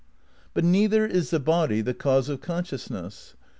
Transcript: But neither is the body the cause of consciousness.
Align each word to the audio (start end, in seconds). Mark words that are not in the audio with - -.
But 0.55 0.65
neither 0.65 1.05
is 1.05 1.29
the 1.29 1.39
body 1.39 1.79
the 1.81 1.93
cause 1.93 2.27
of 2.27 2.41
consciousness. 2.41 3.35